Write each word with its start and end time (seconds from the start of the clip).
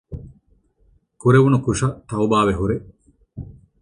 ކުރެވުނު 1.21 1.57
ކުށަށް 1.65 1.95
ތަޢުބާވެހުރޭ 2.09 2.75